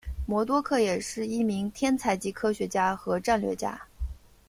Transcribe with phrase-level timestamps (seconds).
[0.25, 3.79] 魔多客也是一名天才级科学家和战略家。